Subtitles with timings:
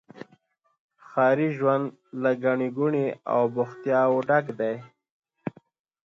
[1.07, 1.85] ښاري ژوند
[2.21, 4.75] له ګڼي ګوڼي او بوختياوو ډک دی.